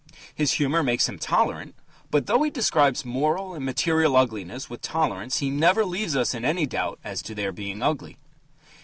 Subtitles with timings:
[0.33, 1.75] His humour makes him tolerant,
[2.09, 6.43] but, though he describes moral and material ugliness with tolerance, he never leaves us in
[6.43, 8.17] any doubt as to their being ugly.